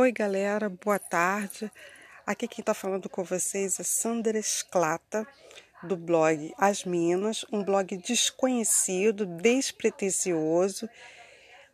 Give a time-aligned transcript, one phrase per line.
[0.00, 1.68] Oi, galera, boa tarde.
[2.24, 5.26] Aqui quem está falando com vocês é Sandra Esclata,
[5.82, 10.88] do blog As Minas, um blog desconhecido, despretensioso,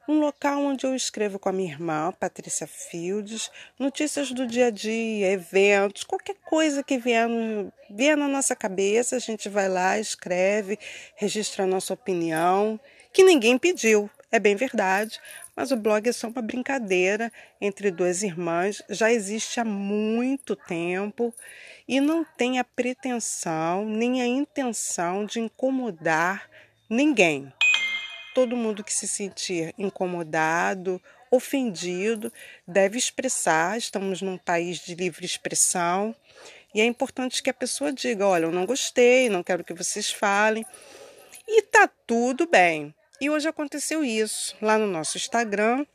[0.09, 4.71] um local onde eu escrevo com a minha irmã, Patrícia Fields, notícias do dia a
[4.71, 9.99] dia, eventos, qualquer coisa que vier, no, vier na nossa cabeça, a gente vai lá,
[9.99, 10.79] escreve,
[11.15, 12.81] registra a nossa opinião,
[13.13, 15.21] que ninguém pediu, é bem verdade,
[15.57, 21.35] mas o blog é só uma brincadeira entre duas irmãs, já existe há muito tempo
[21.87, 26.49] e não tem a pretensão nem a intenção de incomodar
[26.89, 27.53] ninguém.
[28.35, 32.33] Todo mundo que se sentir incomodado, ofendido,
[32.67, 33.79] deve expressar.
[33.79, 36.15] Estamos num país de livre expressão
[36.75, 40.11] e é importante que a pessoa diga: olha, eu não gostei, não quero que vocês
[40.11, 40.67] falem.
[41.47, 42.93] E tá tudo bem.
[43.25, 45.87] E hoje aconteceu isso lá no nosso Instagram.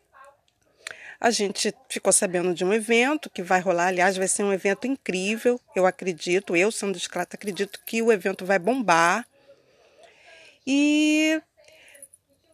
[1.20, 4.88] A gente ficou sabendo de um evento que vai rolar, aliás, vai ser um evento
[4.88, 5.62] incrível.
[5.76, 9.28] Eu acredito, eu, Sandra Esclata, acredito que o evento vai bombar.
[10.66, 11.40] E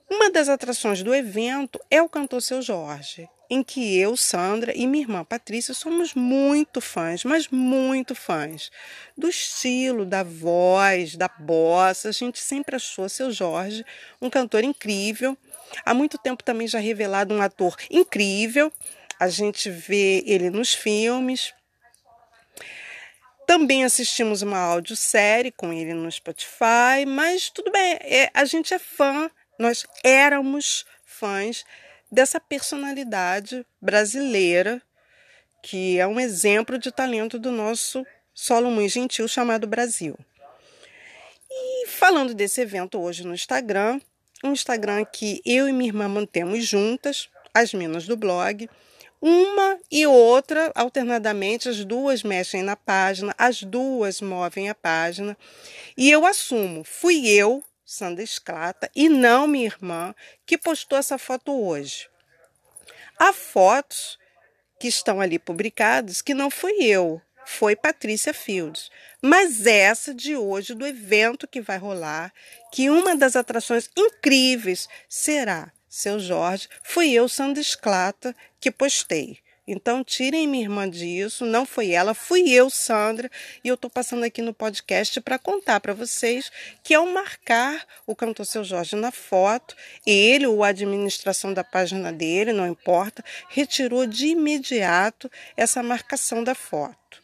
[0.10, 4.88] uma das atrações do evento é o cantor Seu Jorge em que eu, Sandra e
[4.88, 8.72] minha irmã Patrícia somos muito fãs, mas muito fãs
[9.18, 12.10] do estilo, da voz, da bossa.
[12.10, 13.86] A gente sempre achou seu Jorge
[14.22, 15.38] um cantor incrível.
[15.86, 18.72] Há muito tempo também já revelado um ator incrível.
[19.20, 21.54] A gente vê ele nos filmes.
[23.48, 28.80] Também assistimos uma audiosérie com ele no Spotify, mas tudo bem, é, a gente é
[28.80, 31.66] fã, nós éramos fãs
[32.12, 34.82] dessa personalidade brasileira,
[35.64, 40.18] que é um exemplo de talento do nosso solo muito gentil chamado Brasil.
[41.50, 44.00] E falando desse evento hoje no Instagram,
[44.44, 48.70] um Instagram que eu e minha irmã mantemos juntas, as minas do blog,
[49.22, 55.38] uma e outra, alternadamente, as duas mexem na página, as duas movem a página.
[55.98, 60.16] E eu assumo, fui eu Sandra Esclata, e não minha irmã,
[60.46, 62.10] que postou essa foto hoje.
[63.20, 64.18] Há fotos
[64.80, 68.90] que estão ali publicadas que não fui eu, foi Patrícia Fields.
[69.22, 72.34] Mas essa de hoje, do evento que vai rolar,
[72.72, 79.40] que uma das atrações incríveis será seu Jorge, fui eu, Sandra Esclata, que postei.
[79.68, 83.32] Então, tirem minha irmã disso, não foi ela, fui eu, Sandra,
[83.64, 86.52] e eu estou passando aqui no podcast para contar para vocês
[86.84, 92.14] que ao marcar o cantor Seu Jorge na foto, ele ou a administração da página
[92.14, 97.24] dele, não importa, retirou de imediato essa marcação da foto.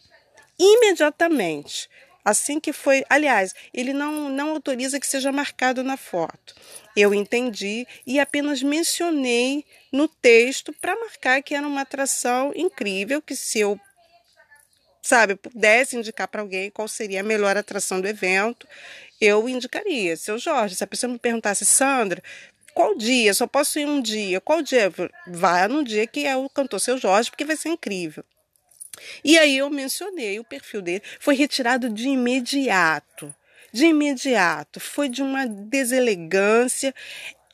[0.58, 1.90] Imediatamente.
[2.24, 6.56] Assim que foi, aliás, ele não, não autoriza que seja marcado na foto.
[6.96, 13.36] Eu entendi e apenas mencionei no texto para marcar que era uma atração incrível, que
[13.36, 13.80] se eu
[15.02, 18.68] sabe, pudesse indicar para alguém qual seria a melhor atração do evento,
[19.20, 20.16] eu indicaria.
[20.16, 22.22] Seu Jorge, se a pessoa me perguntasse, Sandra,
[22.74, 23.34] qual dia?
[23.34, 24.40] Só posso ir um dia.
[24.40, 24.92] Qual dia?
[25.28, 28.24] Vá no dia que é o cantor Seu Jorge, porque vai ser incrível.
[29.24, 33.34] E aí eu mencionei o perfil dele, foi retirado de imediato.
[33.74, 36.94] De imediato, foi de uma deselegância.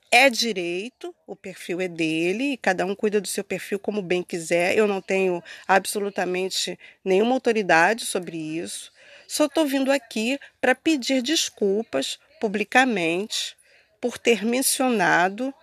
[0.10, 4.24] É direito, o perfil é dele, e cada um cuida do seu perfil como bem
[4.24, 4.76] quiser.
[4.76, 8.92] Eu não tenho absolutamente nenhuma autoridade sobre isso.
[9.28, 13.58] Só estou vindo aqui para pedir desculpas publicamente
[14.00, 15.54] por ter mencionado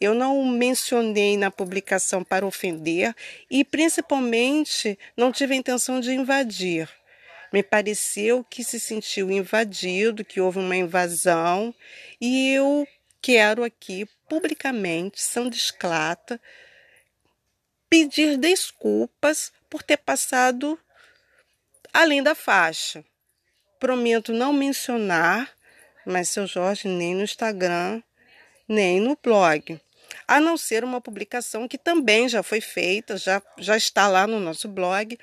[0.00, 3.14] eu não mencionei na publicação para ofender
[3.50, 6.88] e, principalmente, não tive a intenção de invadir.
[7.52, 11.72] Me pareceu que se sentiu invadido, que houve uma invasão,
[12.20, 12.86] e eu
[13.22, 16.40] quero aqui, publicamente, São Desclata,
[17.88, 20.78] pedir desculpas por ter passado
[21.92, 23.04] além da faixa.
[23.78, 25.48] Prometo não mencionar,
[26.04, 28.02] mas seu Jorge nem no Instagram,
[28.66, 29.80] nem no blog
[30.26, 34.40] a não ser uma publicação que também já foi feita, já, já está lá no
[34.40, 35.18] nosso blog,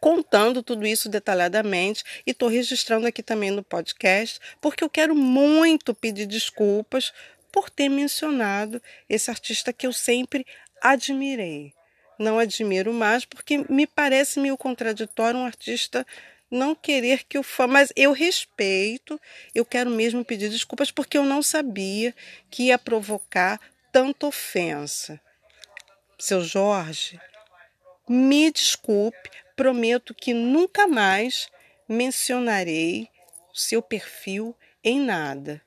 [0.00, 5.94] contando tudo isso detalhadamente e estou registrando aqui também no podcast, porque eu quero muito
[5.94, 7.12] pedir desculpas
[7.50, 10.46] por ter mencionado esse artista que eu sempre
[10.80, 11.72] admirei.
[12.18, 16.06] Não admiro mais porque me parece meio contraditório um artista
[16.50, 19.20] não querer que o fã, mas eu respeito,
[19.54, 22.14] eu quero mesmo pedir desculpas porque eu não sabia
[22.50, 23.60] que ia provocar
[23.92, 25.20] tanta ofensa.
[26.18, 27.20] Seu Jorge,
[28.08, 31.48] me desculpe, prometo que nunca mais
[31.88, 33.08] mencionarei
[33.52, 35.62] o seu perfil em nada.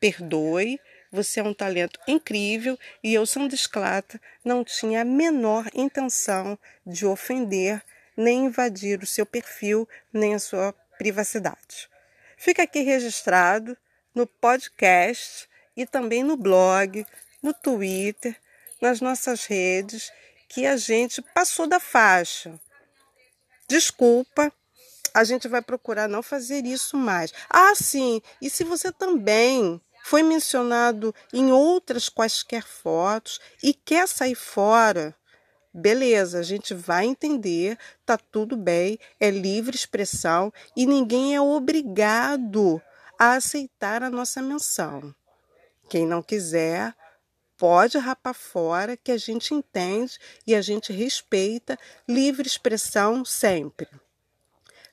[0.00, 0.80] Perdoe,
[1.14, 7.04] Você é um talento incrível e eu, sendo esclata, não tinha a menor intenção de
[7.04, 7.82] ofender
[8.16, 11.88] nem invadir o seu perfil, nem a sua privacidade.
[12.36, 13.76] Fica aqui registrado
[14.14, 17.06] no podcast e também no blog,
[17.42, 18.36] no Twitter,
[18.80, 20.12] nas nossas redes,
[20.48, 22.58] que a gente passou da faixa.
[23.68, 24.52] Desculpa,
[25.14, 27.32] a gente vai procurar não fazer isso mais.
[27.48, 34.34] Ah, sim, e se você também foi mencionado em outras quaisquer fotos e quer sair
[34.34, 35.14] fora,
[35.72, 42.82] beleza, a gente vai entender, tá tudo bem, é livre expressão e ninguém é obrigado
[43.18, 45.14] a aceitar a nossa menção.
[45.88, 46.94] Quem não quiser,
[47.62, 51.78] pode rapar fora, que a gente entende e a gente respeita
[52.08, 53.86] livre expressão sempre.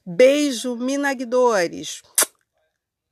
[0.05, 2.03] Beijo, minagdores!